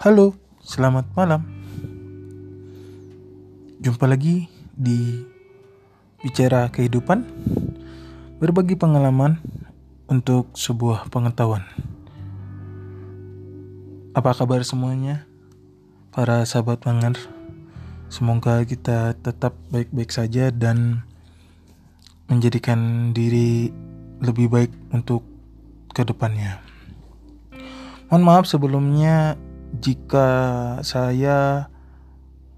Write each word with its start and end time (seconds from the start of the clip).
Halo, 0.00 0.32
selamat 0.64 1.12
malam. 1.12 1.44
Jumpa 3.84 4.08
lagi 4.08 4.48
di 4.72 5.20
Bicara 6.24 6.72
Kehidupan, 6.72 7.20
berbagi 8.40 8.80
pengalaman 8.80 9.36
untuk 10.08 10.56
sebuah 10.56 11.12
pengetahuan. 11.12 11.68
Apa 14.16 14.32
kabar 14.32 14.64
semuanya, 14.64 15.28
para 16.16 16.48
sahabat 16.48 16.80
pendengar? 16.80 17.20
Semoga 18.08 18.64
kita 18.64 19.12
tetap 19.20 19.52
baik-baik 19.68 20.16
saja 20.16 20.48
dan 20.48 21.04
menjadikan 22.24 23.12
diri 23.12 23.68
lebih 24.24 24.48
baik 24.48 24.72
untuk 24.96 25.28
ke 25.92 26.08
depannya. 26.08 26.56
Mohon 28.08 28.24
maaf 28.24 28.48
sebelumnya 28.48 29.36
jika 29.78 30.28
saya 30.82 31.70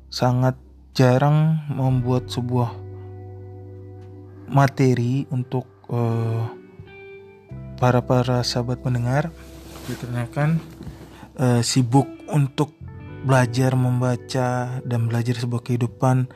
sangat 0.08 0.56
jarang 0.92 1.64
membuat 1.72 2.28
sebuah 2.28 2.72
materi 4.52 5.24
untuk 5.32 5.64
uh, 5.88 6.48
para 7.80 8.04
para 8.04 8.44
sahabat 8.44 8.84
pendengar 8.84 9.32
dikarenakan 9.88 10.60
uh, 11.40 11.64
sibuk 11.64 12.06
untuk 12.28 12.76
belajar 13.24 13.72
membaca 13.72 14.80
dan 14.84 15.08
belajar 15.08 15.40
sebuah 15.40 15.62
kehidupan 15.64 16.28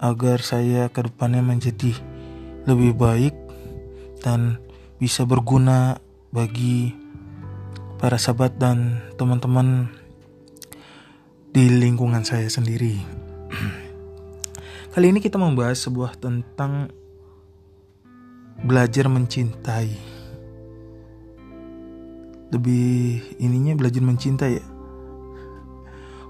agar 0.00 0.40
saya 0.42 0.88
ke 0.88 1.06
depannya 1.06 1.44
menjadi 1.44 1.92
lebih 2.64 2.96
baik 2.96 3.34
dan 4.24 4.58
bisa 4.98 5.24
berguna 5.24 6.00
bagi 6.32 6.92
para 8.00 8.16
sahabat 8.16 8.56
dan 8.56 9.04
teman-teman 9.20 9.92
di 11.50 11.66
lingkungan 11.66 12.22
saya 12.22 12.46
sendiri. 12.46 12.94
Kali 14.94 15.06
ini 15.10 15.18
kita 15.18 15.34
membahas 15.34 15.82
sebuah 15.82 16.14
tentang 16.18 16.94
belajar 18.62 19.10
mencintai. 19.10 19.90
Lebih 22.54 23.22
ininya 23.42 23.74
belajar 23.74 24.02
mencintai 24.02 24.52
ya. 24.58 24.66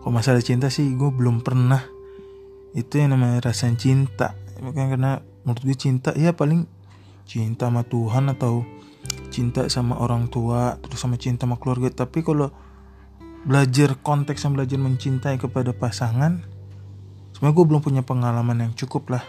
Kalau 0.01 0.13
masalah 0.13 0.41
cinta 0.41 0.73
sih 0.73 0.89
gue 0.97 1.13
belum 1.13 1.45
pernah 1.45 1.85
itu 2.73 2.97
yang 2.97 3.13
namanya 3.13 3.53
rasa 3.53 3.69
cinta. 3.77 4.33
Makanya 4.65 4.89
karena 4.97 5.13
menurut 5.45 5.63
gue 5.65 5.77
cinta 5.77 6.17
ya 6.17 6.33
paling 6.33 6.65
cinta 7.29 7.69
sama 7.69 7.85
Tuhan 7.85 8.33
atau 8.33 8.65
cinta 9.29 9.69
sama 9.69 10.01
orang 10.01 10.29
tua 10.33 10.77
terus 10.81 11.01
sama 11.01 11.17
cinta 11.17 11.49
sama 11.49 11.57
keluarga 11.57 11.89
tapi 12.05 12.21
kalau 12.21 12.53
belajar 13.45 13.97
konteks 14.01 14.45
yang 14.45 14.53
belajar 14.57 14.79
mencintai 14.79 15.37
kepada 15.41 15.73
pasangan 15.73 16.45
sebenarnya 17.33 17.57
gue 17.57 17.67
belum 17.67 17.83
punya 17.83 18.03
pengalaman 18.05 18.69
yang 18.69 18.73
cukup 18.77 19.17
lah. 19.17 19.25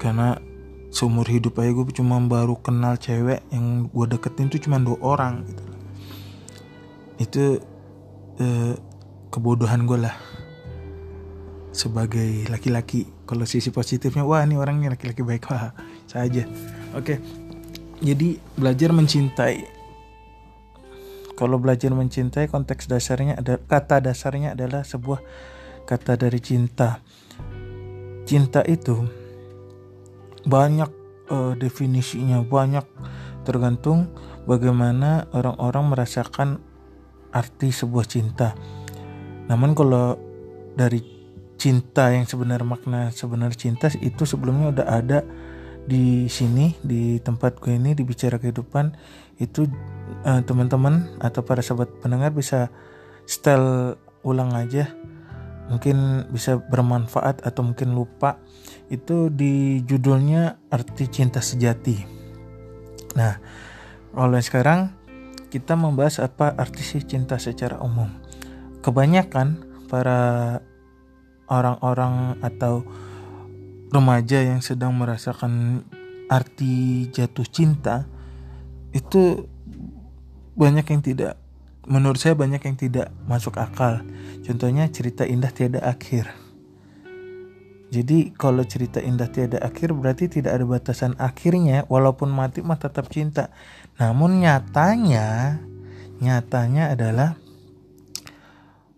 Karena 0.00 0.38
seumur 0.90 1.28
hidup 1.28 1.60
aja 1.60 1.70
gue 1.70 1.86
cuma 1.92 2.18
baru 2.22 2.56
kenal 2.58 2.96
cewek 2.96 3.46
yang 3.52 3.90
gue 3.90 4.06
deketin 4.10 4.48
tuh 4.48 4.60
cuma 4.62 4.78
dua 4.78 4.98
orang 5.02 5.44
gitu. 5.44 5.64
Itu 7.20 7.44
eh, 8.38 8.74
kebodohan 9.28 9.84
gue 9.84 9.98
lah. 10.00 10.16
Sebagai 11.70 12.50
laki-laki 12.50 13.06
kalau 13.26 13.46
sisi 13.46 13.70
positifnya 13.70 14.26
wah 14.26 14.42
ini 14.42 14.58
orangnya 14.58 14.94
laki-laki 14.94 15.22
baik 15.22 15.50
wah 15.50 15.74
saja. 16.06 16.46
Oke 16.94 17.18
jadi 18.00 18.40
belajar 18.56 18.90
mencintai 18.96 19.79
kalau 21.40 21.56
belajar 21.56 21.88
mencintai 21.96 22.52
konteks 22.52 22.84
dasarnya 22.84 23.40
ada 23.40 23.56
kata 23.56 24.04
dasarnya 24.04 24.52
adalah 24.52 24.84
sebuah 24.84 25.24
kata 25.88 26.20
dari 26.20 26.36
cinta. 26.36 27.00
Cinta 28.28 28.60
itu 28.68 29.00
banyak 30.44 30.90
uh, 31.32 31.56
definisinya 31.56 32.44
banyak 32.44 32.84
tergantung 33.48 34.12
bagaimana 34.44 35.32
orang-orang 35.32 35.96
merasakan 35.96 36.60
arti 37.32 37.72
sebuah 37.72 38.04
cinta. 38.04 38.52
Namun 39.48 39.72
kalau 39.72 40.20
dari 40.76 41.00
cinta 41.56 42.12
yang 42.12 42.28
sebenarnya 42.28 42.68
makna 42.68 43.00
sebenarnya 43.08 43.56
cinta 43.56 43.88
itu 43.96 44.28
sebelumnya 44.28 44.76
udah 44.76 44.86
ada 44.92 45.18
di 45.84 46.28
sini 46.28 46.76
di 46.84 47.16
tempat 47.20 47.56
gue 47.60 47.76
ini 47.76 47.96
di 47.96 48.04
bicara 48.04 48.36
kehidupan 48.36 48.92
itu 49.40 49.64
uh, 50.24 50.40
teman-teman 50.44 51.08
atau 51.20 51.44
para 51.44 51.60
sahabat 51.64 51.88
pendengar 52.00 52.32
bisa 52.34 52.68
setel 53.24 53.96
ulang 54.24 54.52
aja. 54.56 54.90
Mungkin 55.70 56.26
bisa 56.34 56.58
bermanfaat 56.58 57.46
atau 57.46 57.62
mungkin 57.62 57.94
lupa. 57.94 58.42
Itu 58.90 59.30
di 59.30 59.86
judulnya 59.86 60.58
arti 60.66 61.06
cinta 61.06 61.38
sejati. 61.38 62.02
Nah 63.14 63.38
oleh 64.18 64.42
sekarang 64.42 64.90
kita 65.50 65.78
membahas 65.78 66.22
apa 66.22 66.54
arti 66.58 66.82
sih 66.82 67.02
cinta 67.06 67.38
secara 67.38 67.78
umum. 67.82 68.10
Kebanyakan 68.82 69.62
para 69.86 70.58
orang-orang 71.50 72.38
atau 72.42 72.86
remaja 73.90 74.38
yang 74.42 74.62
sedang 74.62 74.94
merasakan 74.94 75.82
arti 76.30 77.10
jatuh 77.10 77.46
cinta 77.46 78.06
itu 78.94 79.50
banyak 80.60 80.84
yang 80.84 81.00
tidak 81.00 81.40
menurut 81.88 82.20
saya 82.20 82.36
banyak 82.36 82.60
yang 82.60 82.76
tidak 82.76 83.08
masuk 83.24 83.56
akal. 83.56 84.04
Contohnya 84.44 84.84
cerita 84.92 85.24
indah 85.24 85.48
tiada 85.48 85.80
akhir. 85.80 86.28
Jadi 87.90 88.30
kalau 88.38 88.62
cerita 88.62 89.02
indah 89.02 89.26
tiada 89.26 89.58
akhir 89.58 89.90
berarti 89.96 90.30
tidak 90.30 90.54
ada 90.54 90.62
batasan 90.62 91.18
akhirnya 91.18 91.82
walaupun 91.90 92.30
mati 92.30 92.62
mah 92.62 92.78
tetap 92.78 93.10
cinta. 93.10 93.50
Namun 93.98 94.44
nyatanya 94.44 95.58
nyatanya 96.20 96.94
adalah 96.94 97.34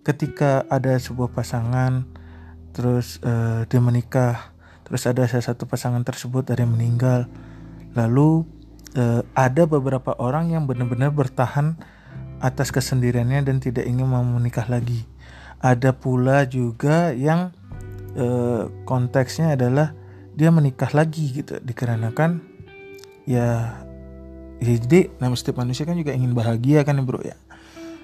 ketika 0.02 0.66
ada 0.68 0.98
sebuah 0.98 1.32
pasangan 1.32 2.04
terus 2.74 3.22
uh, 3.22 3.64
dia 3.70 3.78
menikah 3.78 4.52
terus 4.82 5.06
ada 5.06 5.24
salah 5.30 5.46
satu 5.46 5.64
pasangan 5.64 6.04
tersebut 6.04 6.44
ada 6.52 6.68
meninggal. 6.68 7.24
Lalu 7.96 8.44
eh, 8.96 9.22
ada 9.34 9.62
beberapa 9.64 10.16
orang 10.20 10.52
yang 10.52 10.64
benar-benar 10.68 11.12
bertahan 11.12 11.76
atas 12.42 12.74
kesendiriannya 12.74 13.46
dan 13.46 13.62
tidak 13.62 13.86
ingin 13.86 14.08
mau 14.10 14.24
menikah 14.24 14.66
lagi. 14.66 15.06
Ada 15.62 15.94
pula 15.94 16.42
juga 16.48 17.14
yang 17.14 17.54
eh, 18.18 18.66
konteksnya 18.84 19.54
adalah 19.54 19.94
dia 20.32 20.48
menikah 20.48 20.90
lagi 20.96 21.44
gitu 21.44 21.60
dikarenakan 21.60 22.40
ya, 23.28 23.78
ya 24.58 24.72
jadi 24.80 25.12
nama 25.20 25.36
setiap 25.36 25.60
manusia 25.60 25.84
kan 25.84 25.94
juga 25.94 26.16
ingin 26.16 26.32
bahagia 26.32 26.82
kan 26.82 26.98
bro 27.04 27.20
ya? 27.22 27.36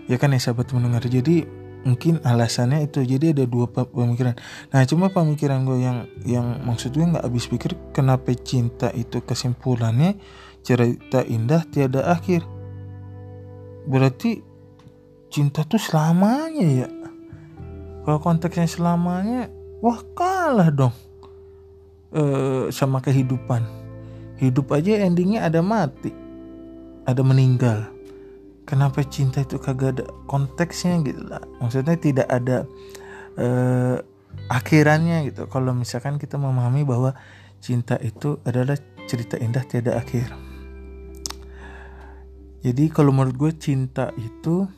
Ya 0.09 0.16
kan 0.16 0.32
ya 0.32 0.41
sahabat 0.41 0.72
mendengar 0.72 1.04
jadi 1.04 1.44
mungkin 1.87 2.22
alasannya 2.22 2.87
itu. 2.87 3.05
Jadi 3.05 3.34
ada 3.37 3.44
dua 3.44 3.71
pemikiran. 3.71 4.34
Nah 4.75 4.83
cuma 4.87 5.11
pemikiran 5.11 5.62
gue 5.66 5.78
yang 5.83 5.99
yang 6.25 6.47
maksud 6.65 6.94
gue 6.94 7.05
nggak 7.05 7.25
habis 7.27 7.47
pikir 7.47 7.75
kenapa 7.93 8.34
cinta 8.39 8.91
itu 8.94 9.22
kesimpulannya 9.22 10.19
cerita 10.62 11.22
indah 11.27 11.62
tiada 11.69 12.06
akhir. 12.09 12.43
Berarti 13.89 14.43
cinta 15.28 15.63
tuh 15.65 15.80
selamanya 15.80 16.86
ya. 16.86 16.89
Kalau 18.07 18.19
konteksnya 18.24 18.65
selamanya 18.65 19.53
wah 19.84 20.01
kalah 20.16 20.72
dong 20.72 20.95
e, 22.15 22.22
sama 22.72 23.04
kehidupan. 23.04 23.65
Hidup 24.39 24.71
aja 24.71 25.03
endingnya 25.03 25.51
ada 25.51 25.59
mati 25.60 26.15
ada 27.09 27.24
meninggal 27.24 27.97
kenapa 28.68 29.00
cinta 29.09 29.41
itu 29.41 29.56
kagak 29.56 29.97
ada 29.97 30.04
konteksnya 30.28 31.00
gitu 31.00 31.24
lah. 31.24 31.41
Maksudnya 31.65 31.97
tidak 31.97 32.28
ada 32.28 32.68
uh, 33.41 33.97
akhirannya 34.53 35.32
gitu. 35.32 35.48
Kalau 35.48 35.72
misalkan 35.72 36.20
kita 36.20 36.36
memahami 36.36 36.84
bahwa 36.84 37.16
cinta 37.65 37.97
itu 38.04 38.36
adalah 38.44 38.76
cerita 39.09 39.41
indah 39.41 39.65
tiada 39.65 39.97
akhir. 39.97 40.28
Jadi 42.60 42.84
kalau 42.92 43.16
menurut 43.16 43.41
gue 43.41 43.53
cinta 43.56 44.12
itu 44.20 44.68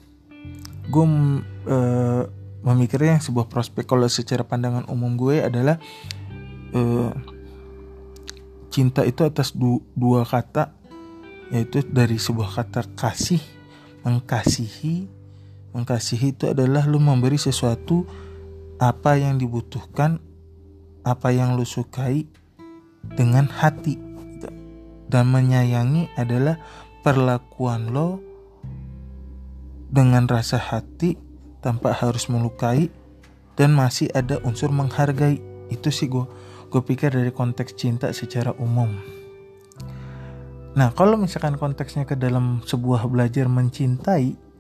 gue 0.86 1.06
uh, 1.66 2.22
memikirnya 2.62 3.19
yang 3.19 3.25
sebuah 3.26 3.50
prospek. 3.50 3.90
Kalau 3.90 4.06
secara 4.06 4.46
pandangan 4.46 4.86
umum 4.86 5.19
gue 5.19 5.43
adalah 5.43 5.82
uh, 6.78 7.10
cinta 8.70 9.02
itu 9.02 9.26
atas 9.26 9.50
du 9.50 9.82
dua 9.98 10.22
kata 10.22 10.78
yaitu 11.50 11.82
dari 11.82 12.14
sebuah 12.14 12.54
kata 12.54 12.94
kasih 12.94 13.43
mengkasihi. 14.05 15.08
Mengkasihi 15.70 16.35
itu 16.35 16.50
adalah 16.50 16.87
lu 16.91 16.99
memberi 16.99 17.38
sesuatu 17.38 18.02
apa 18.81 19.20
yang 19.20 19.38
dibutuhkan 19.38 20.19
apa 21.06 21.31
yang 21.31 21.55
lu 21.55 21.64
sukai 21.64 22.26
dengan 23.14 23.47
hati. 23.49 23.99
Dan 25.11 25.26
menyayangi 25.35 26.14
adalah 26.14 26.62
perlakuan 27.02 27.91
lo 27.91 28.23
dengan 29.91 30.31
rasa 30.31 30.55
hati 30.58 31.19
tanpa 31.58 31.91
harus 31.91 32.31
melukai 32.31 32.94
dan 33.58 33.75
masih 33.75 34.06
ada 34.14 34.38
unsur 34.46 34.70
menghargai. 34.70 35.43
Itu 35.70 35.91
sih 35.91 36.06
gue 36.06 36.26
gue 36.70 36.82
pikir 36.87 37.11
dari 37.11 37.35
konteks 37.35 37.75
cinta 37.75 38.14
secara 38.14 38.55
umum 38.55 39.19
nah 40.70 40.94
kalau 40.94 41.19
misalkan 41.19 41.58
konteksnya 41.58 42.06
ke 42.06 42.14
dalam 42.14 42.62
sebuah 42.62 43.06
belajar 43.11 43.50
mencintai 43.50 44.50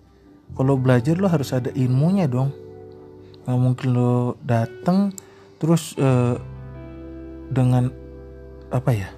kalau 0.56 0.74
belajar 0.78 1.14
lo 1.18 1.30
harus 1.30 1.54
ada 1.54 1.70
ilmunya 1.74 2.26
dong. 2.26 2.50
Nggak 3.46 3.60
mungkin 3.60 3.88
lo 3.94 4.36
dateng 4.42 5.14
terus 5.60 5.94
uh, 6.00 6.38
dengan 7.50 7.90
apa 8.70 8.90
ya 8.94 9.10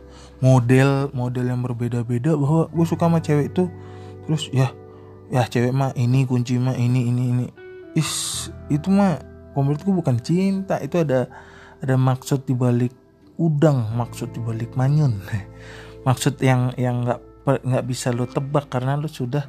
model 0.42 1.12
model 1.12 1.44
yang 1.46 1.60
berbeda-beda 1.62 2.34
bahwa 2.34 2.66
gue 2.72 2.86
suka 2.88 3.04
sama 3.06 3.18
cewek 3.22 3.52
itu 3.52 3.68
terus 4.26 4.48
ya 4.50 4.72
ya 5.28 5.44
cewek 5.46 5.70
mah 5.70 5.92
ini 5.94 6.24
kunci 6.26 6.56
mah 6.60 6.76
ini 6.76 7.08
ini 7.08 7.22
ini. 7.32 7.46
Is 7.92 8.48
itu 8.72 8.88
mah 8.88 9.20
menurutku 9.52 9.92
bukan 9.92 10.16
cinta 10.20 10.80
itu 10.80 10.96
ada 10.96 11.28
ada 11.84 11.94
maksud 12.00 12.48
dibalik 12.48 12.92
udang 13.36 13.92
maksud 13.96 14.32
dibalik 14.32 14.72
manyun 14.78 15.18
maksud 16.02 16.38
yang 16.42 16.74
yang 16.78 17.06
nggak 17.06 17.20
nggak 17.42 17.84
bisa 17.86 18.14
lo 18.14 18.26
tebak 18.30 18.70
karena 18.70 18.94
lo 18.94 19.10
sudah 19.10 19.46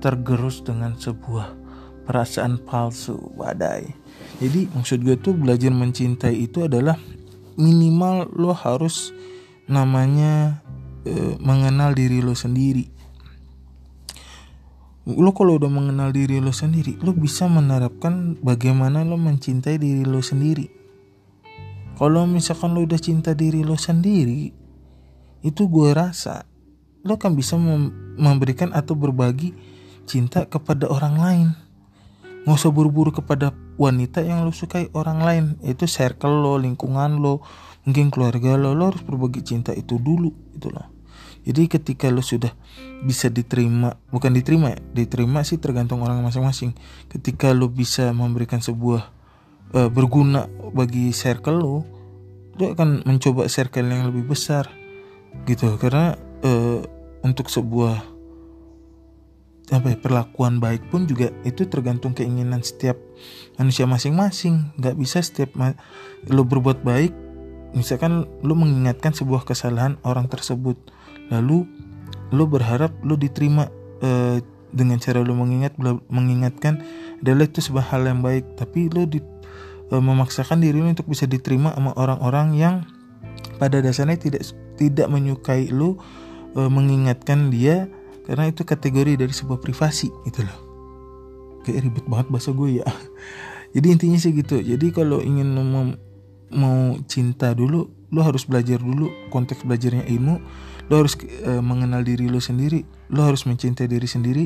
tergerus 0.00 0.64
dengan 0.64 0.96
sebuah 0.96 1.56
perasaan 2.04 2.60
palsu 2.60 3.16
badai. 3.36 3.88
Jadi 4.40 4.68
maksud 4.72 5.00
gue 5.00 5.16
tuh 5.16 5.32
belajar 5.32 5.72
mencintai 5.72 6.36
itu 6.36 6.64
adalah 6.68 7.00
minimal 7.56 8.28
lo 8.36 8.52
harus 8.52 9.14
namanya 9.64 10.60
e, 11.08 11.40
mengenal 11.40 11.96
diri 11.96 12.20
lo 12.20 12.36
sendiri. 12.36 12.92
Lo 15.04 15.36
kalau 15.36 15.60
udah 15.60 15.68
mengenal 15.68 16.16
diri 16.16 16.40
lo 16.40 16.52
sendiri 16.52 16.96
lo 17.00 17.12
bisa 17.12 17.44
menerapkan 17.48 18.40
bagaimana 18.40 19.04
lo 19.04 19.16
mencintai 19.16 19.80
diri 19.80 20.04
lo 20.04 20.20
sendiri. 20.20 20.68
Kalau 21.94 22.26
misalkan 22.28 22.76
lo 22.76 22.84
udah 22.84 23.00
cinta 23.00 23.32
diri 23.32 23.62
lo 23.62 23.78
sendiri 23.78 24.63
itu 25.44 25.68
gue 25.68 25.92
rasa. 25.92 26.48
Lo 27.04 27.20
kan 27.20 27.36
bisa 27.36 27.60
memberikan 28.16 28.72
atau 28.72 28.96
berbagi 28.96 29.52
cinta 30.08 30.48
kepada 30.48 30.88
orang 30.88 31.14
lain. 31.20 31.48
Nggak 32.48 32.56
usah 32.56 32.72
buru-buru 32.72 33.12
kepada 33.12 33.52
wanita 33.76 34.24
yang 34.24 34.40
lo 34.48 34.56
sukai 34.56 34.88
orang 34.96 35.20
lain. 35.20 35.44
Itu 35.60 35.84
circle 35.84 36.40
lo 36.40 36.56
lingkungan 36.56 37.20
lo 37.20 37.44
mungkin 37.84 38.08
keluarga 38.08 38.56
lo. 38.56 38.72
Lo 38.72 38.88
harus 38.88 39.04
berbagi 39.04 39.44
cinta 39.44 39.76
itu 39.76 40.00
dulu 40.00 40.32
itu 40.56 40.72
loh. 40.72 40.88
Jadi 41.44 41.68
ketika 41.68 42.08
lo 42.08 42.24
sudah 42.24 42.56
bisa 43.04 43.28
diterima 43.28 44.00
bukan 44.08 44.32
diterima 44.32 44.72
ya 44.72 44.80
diterima 44.96 45.44
sih 45.44 45.60
tergantung 45.60 46.00
orang 46.00 46.24
masing-masing. 46.24 46.72
Ketika 47.12 47.52
lo 47.52 47.68
bisa 47.68 48.16
memberikan 48.16 48.64
sebuah 48.64 49.12
uh, 49.76 49.92
berguna 49.92 50.48
bagi 50.72 51.12
circle 51.12 51.60
lo 51.60 51.84
lo 52.56 52.64
akan 52.72 53.04
mencoba 53.04 53.44
circle 53.50 53.92
yang 53.92 54.08
lebih 54.08 54.24
besar 54.30 54.83
gitu. 55.46 55.74
Karena 55.76 56.14
uh, 56.46 56.80
untuk 57.26 57.50
sebuah 57.50 58.14
apa 59.72 59.86
ya, 59.90 59.96
perlakuan 59.96 60.60
baik 60.60 60.92
pun 60.92 61.08
juga 61.08 61.32
itu 61.42 61.64
tergantung 61.64 62.12
keinginan 62.12 62.60
setiap 62.60 63.00
manusia 63.58 63.88
masing-masing. 63.88 64.74
Nggak 64.78 64.94
bisa 64.96 65.18
setiap 65.24 65.56
lo 66.28 66.42
berbuat 66.44 66.84
baik 66.84 67.12
misalkan 67.74 68.30
lo 68.46 68.54
mengingatkan 68.54 69.10
sebuah 69.10 69.42
kesalahan 69.42 69.98
orang 70.06 70.30
tersebut 70.30 70.78
lalu 71.28 71.66
lo 72.30 72.46
berharap 72.46 72.94
lo 73.02 73.18
diterima 73.18 73.68
eh, 74.00 74.38
dengan 74.74 74.98
cara 74.98 75.22
lo 75.22 75.34
mengingat 75.34 75.78
mengingatkan 76.10 76.82
adalah 77.22 77.46
itu 77.46 77.62
sebuah 77.62 77.94
hal 77.94 78.10
yang 78.10 78.20
baik. 78.20 78.58
Tapi 78.58 78.90
lo 78.90 79.06
di, 79.06 79.22
eh, 79.22 80.02
memaksakan 80.02 80.58
diri 80.58 80.82
lo 80.82 80.90
untuk 80.90 81.06
bisa 81.06 81.30
diterima 81.30 81.70
sama 81.72 81.94
orang-orang 81.94 82.58
yang 82.58 82.74
pada 83.62 83.78
dasarnya 83.78 84.18
tidak 84.18 84.42
tidak 84.76 85.06
menyukai 85.10 85.70
lo 85.70 85.98
eh, 86.54 86.70
mengingatkan 86.70 87.50
dia 87.50 87.86
karena 88.24 88.48
itu 88.48 88.64
kategori 88.64 89.20
dari 89.20 89.34
sebuah 89.34 89.60
privasi 89.60 90.08
gitu 90.24 90.40
loh. 90.44 90.58
Kayak 91.64 91.88
ribet 91.88 92.04
banget 92.08 92.26
bahasa 92.32 92.50
gue 92.52 92.80
ya. 92.80 92.86
Jadi 93.76 93.86
intinya 93.90 94.18
sih 94.20 94.32
gitu. 94.32 94.60
Jadi 94.64 94.94
kalau 94.94 95.20
ingin 95.20 95.52
mau, 96.54 96.96
cinta 97.10 97.52
dulu 97.52 97.90
lo 98.14 98.20
harus 98.22 98.46
belajar 98.46 98.78
dulu 98.78 99.10
konteks 99.34 99.66
belajarnya 99.66 100.06
ilmu 100.06 100.38
lo 100.86 100.94
harus 101.02 101.18
uh, 101.18 101.58
mengenal 101.58 102.06
diri 102.06 102.30
lo 102.30 102.38
sendiri 102.38 102.86
lo 103.10 103.26
harus 103.26 103.44
mencintai 103.44 103.90
diri 103.90 104.06
sendiri. 104.06 104.44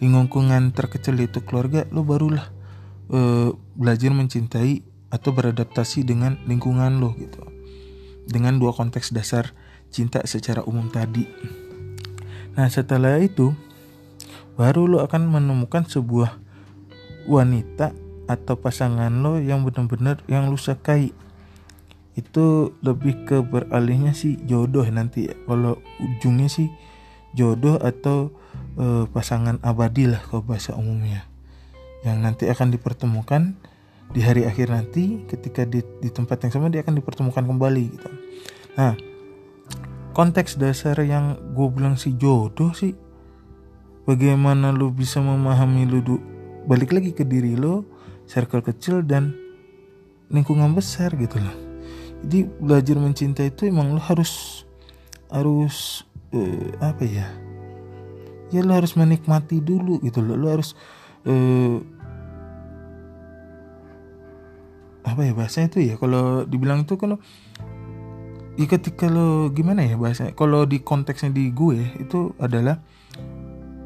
Lingkungan 0.00 0.72
terkecil 0.72 1.20
itu 1.20 1.44
keluarga 1.44 1.84
lo 1.92 2.00
barulah 2.00 2.48
uh, 3.12 3.52
belajar 3.76 4.10
mencintai 4.16 4.80
atau 5.12 5.30
beradaptasi 5.36 6.06
dengan 6.08 6.40
lingkungan 6.48 6.98
lo 6.98 7.12
gitu. 7.20 7.44
Dengan 8.24 8.56
dua 8.56 8.72
konteks 8.72 9.12
dasar 9.12 9.52
cinta 9.90 10.22
secara 10.24 10.62
umum 10.64 10.88
tadi. 10.88 11.26
Nah 12.54 12.66
setelah 12.70 13.18
itu 13.18 13.54
baru 14.58 14.86
lo 14.86 14.98
akan 15.02 15.30
menemukan 15.30 15.86
sebuah 15.86 16.38
wanita 17.26 17.94
atau 18.30 18.54
pasangan 18.58 19.10
lo 19.10 19.42
yang 19.42 19.66
benar-benar 19.66 20.22
yang 20.30 20.50
lo 20.50 20.58
sukai. 20.58 21.10
Itu 22.18 22.76
lebih 22.82 23.26
ke 23.26 23.42
beralihnya 23.42 24.14
sih 24.14 24.38
jodoh 24.46 24.86
nanti 24.90 25.30
ya. 25.30 25.34
Kalau 25.46 25.78
ujungnya 25.98 26.50
sih 26.50 26.70
jodoh 27.34 27.78
atau 27.78 28.34
e, 28.78 29.06
pasangan 29.10 29.62
abadi 29.62 30.10
lah 30.10 30.22
kalau 30.26 30.42
bahasa 30.42 30.74
umumnya. 30.74 31.26
Yang 32.02 32.16
nanti 32.18 32.44
akan 32.50 32.68
dipertemukan 32.74 33.54
di 34.10 34.20
hari 34.26 34.42
akhir 34.42 34.74
nanti 34.74 35.22
ketika 35.30 35.62
di, 35.62 35.86
di 36.02 36.10
tempat 36.10 36.42
yang 36.42 36.52
sama 36.52 36.66
dia 36.66 36.82
akan 36.82 36.98
dipertemukan 36.98 37.46
kembali 37.46 37.84
gitu. 37.94 38.10
Nah 38.74 39.09
konteks 40.10 40.58
dasar 40.58 40.98
yang 41.02 41.54
gue 41.54 41.66
bilang 41.70 41.94
si 41.94 42.14
jodoh 42.18 42.74
sih. 42.74 42.94
Bagaimana 44.08 44.74
lu 44.74 44.90
bisa 44.90 45.22
memahami 45.22 45.86
lu 45.86 46.00
du- 46.02 46.24
balik 46.66 46.90
lagi 46.90 47.14
ke 47.14 47.22
diri 47.22 47.54
lo 47.54 47.86
circle 48.26 48.64
kecil 48.64 49.06
dan 49.06 49.34
lingkungan 50.30 50.74
besar 50.74 51.14
gitu 51.14 51.38
loh. 51.38 51.56
Jadi 52.26 52.46
belajar 52.58 52.96
mencintai 52.98 53.54
itu 53.54 53.70
emang 53.70 53.94
lo 53.94 54.02
harus 54.02 54.62
harus 55.30 56.04
uh, 56.34 56.68
apa 56.82 57.04
ya? 57.06 57.26
Ya 58.50 58.66
lo 58.66 58.74
harus 58.74 58.98
menikmati 58.98 59.62
dulu 59.62 60.02
gitu 60.02 60.20
loh. 60.22 60.34
Lo 60.34 60.50
harus 60.50 60.74
uh, 61.26 61.78
apa 65.06 65.20
ya 65.22 65.32
bahasanya 65.34 65.70
itu 65.70 65.78
ya? 65.90 65.94
Kalau 65.98 66.44
dibilang 66.44 66.82
itu 66.82 66.98
kalau 66.98 67.18
ya 68.60 68.66
ketika 68.68 69.08
lo 69.08 69.48
gimana 69.56 69.88
ya 69.88 69.96
bahasa? 69.96 70.28
Kalau 70.36 70.68
di 70.68 70.84
konteksnya 70.84 71.32
di 71.32 71.48
gue 71.48 71.80
itu 71.96 72.36
adalah 72.36 72.84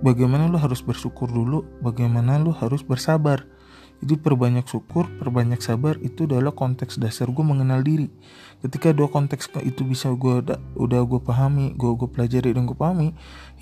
bagaimana 0.02 0.50
lo 0.50 0.58
harus 0.58 0.82
bersyukur 0.82 1.30
dulu 1.30 1.62
bagaimana 1.78 2.42
lo 2.42 2.50
harus 2.50 2.82
bersabar. 2.82 3.46
Jadi 4.02 4.18
perbanyak 4.18 4.66
syukur 4.66 5.06
perbanyak 5.22 5.62
sabar 5.62 5.94
itu 6.02 6.26
adalah 6.26 6.50
konteks 6.50 6.98
dasar 6.98 7.30
gue 7.30 7.44
mengenal 7.46 7.86
diri. 7.86 8.10
Ketika 8.66 8.90
dua 8.90 9.06
konteks 9.06 9.54
itu 9.62 9.86
bisa 9.86 10.10
gue 10.10 10.42
udah, 10.42 10.58
udah 10.74 11.00
gue 11.06 11.20
pahami 11.22 11.78
gue 11.78 11.94
gue 11.94 12.10
pelajari 12.10 12.50
dan 12.50 12.66
gue 12.66 12.74
pahami 12.74 13.14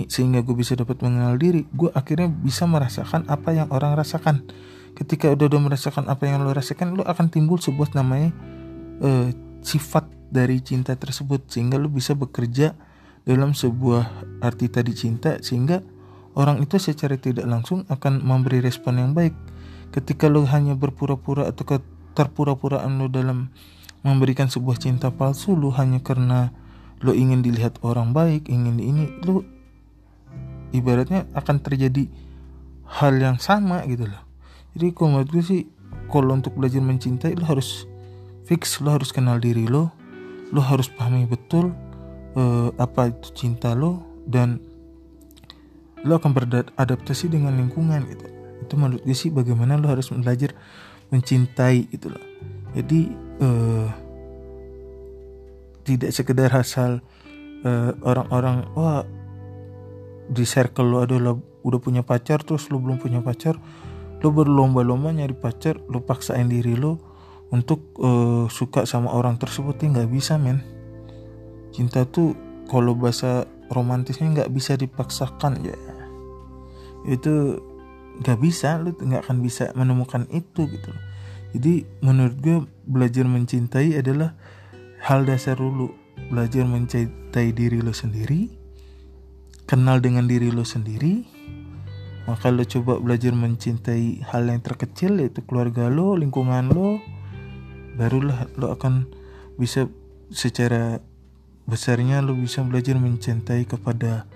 sehingga 0.09 0.40
gue 0.40 0.57
bisa 0.57 0.73
dapat 0.73 0.97
mengenal 1.04 1.37
diri 1.37 1.69
gue 1.76 1.92
akhirnya 1.92 2.33
bisa 2.33 2.64
merasakan 2.64 3.28
apa 3.28 3.52
yang 3.52 3.69
orang 3.69 4.00
rasakan. 4.00 4.49
Ketika 4.97 5.28
udah 5.28 5.45
udah 5.45 5.61
merasakan 5.61 6.09
apa 6.09 6.25
yang 6.25 6.40
lo 6.40 6.57
rasakan 6.57 6.97
lo 6.97 7.04
akan 7.04 7.28
timbul 7.28 7.61
sebuah 7.61 7.92
namanya 7.92 8.33
uh, 9.04 9.28
sifat 9.61 10.22
dari 10.32 10.64
cinta 10.64 10.96
tersebut 10.96 11.44
sehingga 11.52 11.76
lu 11.76 11.92
bisa 11.92 12.16
bekerja 12.16 12.72
dalam 13.28 13.52
sebuah 13.52 14.08
arti 14.40 14.72
tadi 14.72 14.96
cinta 14.96 15.38
sehingga 15.44 15.84
orang 16.32 16.64
itu 16.64 16.80
secara 16.80 17.20
tidak 17.20 17.44
langsung 17.44 17.84
akan 17.92 18.24
memberi 18.24 18.64
respon 18.64 18.98
yang 18.98 19.12
baik. 19.12 19.36
Ketika 19.92 20.32
lu 20.32 20.48
hanya 20.48 20.72
berpura-pura 20.72 21.52
atau 21.52 21.68
keterpura-puraan 21.68 22.96
lu 22.96 23.12
dalam 23.12 23.52
memberikan 24.00 24.48
sebuah 24.48 24.80
cinta 24.80 25.12
palsu 25.12 25.52
lu 25.52 25.68
hanya 25.76 26.00
karena 26.00 26.50
lu 27.04 27.12
ingin 27.12 27.44
dilihat 27.44 27.78
orang 27.84 28.16
baik 28.16 28.48
ingin 28.48 28.80
ini 28.80 29.12
lu 29.28 29.44
ibaratnya 30.72 31.28
akan 31.36 31.60
terjadi 31.60 32.08
hal 32.88 33.20
yang 33.20 33.36
sama 33.36 33.84
gitu 33.84 34.08
loh. 34.08 34.24
Jadi 34.72 34.96
kalau 34.96 35.20
menurut 35.20 35.28
gue 35.28 35.44
sih 35.44 35.62
kalau 36.08 36.32
untuk 36.32 36.56
belajar 36.56 36.80
mencintai 36.80 37.36
lo 37.36 37.44
harus 37.44 37.84
fix 38.48 38.80
lo 38.80 38.96
harus 38.96 39.12
kenal 39.12 39.36
diri 39.36 39.68
lo 39.68 40.01
lo 40.52 40.61
harus 40.61 40.92
pahami 40.92 41.25
betul 41.25 41.73
uh, 42.37 42.68
apa 42.76 43.09
itu 43.09 43.32
cinta 43.32 43.73
lo 43.73 44.04
dan 44.28 44.61
lo 46.04 46.18
akan 46.18 46.30
beradaptasi 46.35 47.32
dengan 47.32 47.56
lingkungan 47.56 48.04
gitu. 48.11 48.26
Itu 48.62 48.75
menurut 48.78 49.02
gue 49.02 49.16
sih 49.16 49.30
bagaimana 49.30 49.78
lo 49.80 49.88
harus 49.90 50.12
belajar 50.12 50.54
mencintai 51.09 51.88
gitu 51.88 52.12
loh. 52.12 52.25
Jadi 52.76 53.00
uh, 53.42 53.88
tidak 55.82 56.11
sekedar 56.14 56.50
asal 56.54 57.02
uh, 57.66 57.90
orang-orang 58.06 58.66
wah 58.76 59.02
di 60.30 60.47
circle 60.47 60.87
lo 60.87 60.99
adalah 61.02 61.35
udah 61.62 61.80
punya 61.82 62.02
pacar 62.02 62.42
terus 62.42 62.71
lo 62.71 62.78
belum 62.78 62.99
punya 62.99 63.23
pacar 63.23 63.59
lo 64.23 64.28
berlomba-lomba 64.30 65.11
nyari 65.11 65.35
pacar 65.35 65.82
lo 65.90 66.02
paksain 66.02 66.47
diri 66.47 66.78
lo 66.78 67.12
untuk 67.52 67.94
uh, 68.00 68.49
suka 68.49 68.88
sama 68.88 69.12
orang 69.12 69.37
tersebut 69.37 69.76
ya 69.78 69.92
nggak 69.92 70.11
bisa 70.11 70.40
men. 70.40 70.64
Cinta 71.71 72.09
tuh 72.09 72.35
kalau 72.66 72.97
bahasa 72.97 73.44
romantisnya 73.68 74.32
nggak 74.32 74.52
bisa 74.52 74.75
dipaksakan 74.75 75.61
ya. 75.62 75.76
Itu 77.04 77.61
nggak 78.25 78.38
bisa 78.40 78.80
lu 78.80 78.97
nggak 78.97 79.28
akan 79.28 79.38
bisa 79.40 79.73
menemukan 79.73 80.28
itu 80.28 80.68
gitu 80.68 80.92
jadi 81.52 81.85
menurut 82.00 82.37
gue 82.40 82.59
belajar 82.88 83.28
mencintai 83.28 84.00
adalah 84.00 84.32
hal 85.04 85.28
dasar 85.28 85.61
dulu. 85.61 85.92
Belajar 86.32 86.64
mencintai 86.64 87.52
diri 87.52 87.85
lo 87.85 87.92
sendiri 87.92 88.49
kenal 89.68 90.00
dengan 90.00 90.25
diri 90.25 90.49
lo 90.49 90.64
sendiri. 90.64 91.28
Maka 92.25 92.54
lo 92.54 92.64
coba 92.64 93.02
belajar 93.02 93.35
mencintai 93.37 94.25
hal 94.32 94.49
yang 94.49 94.62
terkecil 94.64 95.21
yaitu 95.21 95.44
keluarga 95.44 95.90
lo 95.90 96.14
lingkungan 96.16 96.71
lo 96.71 97.02
barulah 97.99 98.49
lo 98.56 98.72
akan 98.72 99.08
bisa 99.61 99.88
secara 100.32 101.04
besarnya 101.68 102.25
lo 102.25 102.34
bisa 102.34 102.64
belajar 102.64 102.99
mencintai 102.99 103.68
kepada 103.68 104.26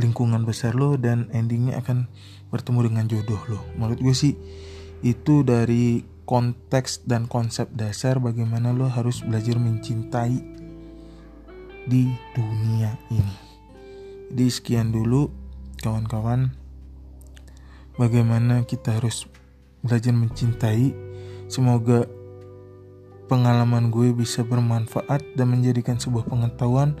lingkungan 0.00 0.46
besar 0.48 0.72
lo 0.76 0.96
dan 0.96 1.28
endingnya 1.34 1.80
akan 1.80 2.08
bertemu 2.48 2.90
dengan 2.90 3.04
jodoh 3.08 3.42
lo. 3.50 3.60
Menurut 3.76 4.00
gue 4.00 4.14
sih 4.16 4.34
itu 5.00 5.42
dari 5.44 6.04
konteks 6.28 7.08
dan 7.08 7.26
konsep 7.26 7.66
dasar 7.74 8.22
bagaimana 8.22 8.70
lo 8.70 8.86
harus 8.86 9.24
belajar 9.26 9.58
mencintai 9.58 10.38
di 11.90 12.06
dunia 12.36 12.94
ini. 13.10 13.36
Jadi 14.30 14.46
sekian 14.46 14.94
dulu 14.94 15.26
kawan-kawan 15.82 16.54
bagaimana 17.98 18.62
kita 18.62 19.02
harus 19.02 19.26
belajar 19.82 20.14
mencintai. 20.14 20.94
Semoga 21.50 22.06
pengalaman 23.30 23.94
gue 23.94 24.10
bisa 24.10 24.42
bermanfaat 24.42 25.22
dan 25.38 25.54
menjadikan 25.54 26.02
sebuah 26.02 26.26
pengetahuan 26.26 26.98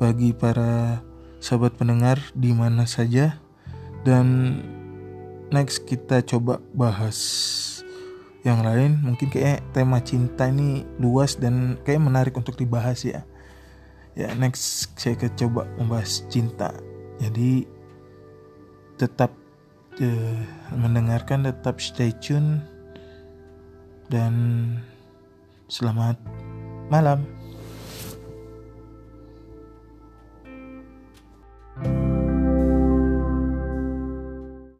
bagi 0.00 0.32
para 0.32 1.04
sahabat 1.36 1.76
pendengar 1.76 2.16
di 2.32 2.56
mana 2.56 2.88
saja. 2.88 3.36
Dan 4.00 4.56
next 5.52 5.84
kita 5.84 6.24
coba 6.24 6.64
bahas 6.72 7.18
yang 8.40 8.64
lain. 8.64 9.04
Mungkin 9.04 9.28
kayak 9.28 9.60
tema 9.76 10.00
cinta 10.00 10.48
ini 10.48 10.88
luas 10.96 11.36
dan 11.36 11.76
kayak 11.84 12.00
menarik 12.00 12.32
untuk 12.32 12.56
dibahas 12.56 13.04
ya. 13.04 13.28
Ya 14.16 14.32
next 14.32 14.96
saya 14.96 15.12
coba 15.36 15.68
membahas 15.76 16.24
cinta. 16.32 16.72
Jadi 17.20 17.68
tetap 18.96 19.28
uh, 20.00 20.40
mendengarkan 20.72 21.44
tetap 21.44 21.84
stay 21.84 22.16
tune. 22.16 22.64
Dan 24.06 24.32
Selamat 25.66 26.14
malam. 26.86 27.35